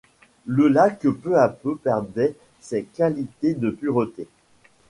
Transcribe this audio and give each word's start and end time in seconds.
Le 0.47 0.67
lac 0.67 1.03
peu 1.07 1.37
à 1.39 1.47
peu 1.47 1.75
perdait 1.77 2.33
ses 2.59 2.85
qualités 2.85 3.53
de 3.53 3.69
pureté. 3.69 4.27